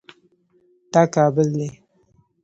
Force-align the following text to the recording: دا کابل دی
دا 0.91 1.01
کابل 1.13 1.47
دی 1.57 1.67